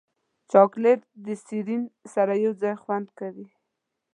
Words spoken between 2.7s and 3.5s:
خوند کوي.